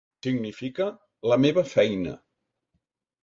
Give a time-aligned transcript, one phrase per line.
[0.27, 0.87] Significa
[1.31, 2.13] la meva feina!